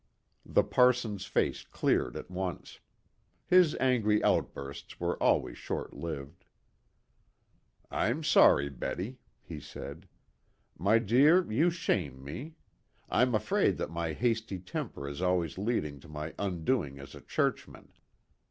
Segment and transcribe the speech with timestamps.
[0.47, 2.79] The parson's face cleared at once.
[3.45, 6.43] His angry outbursts were always short lived.
[7.91, 10.07] "I'm sorry, Betty," he said.
[10.75, 12.55] "My dear, you shame me.
[13.09, 17.91] I'm afraid that my hasty temper is always leading to my undoing as a churchman."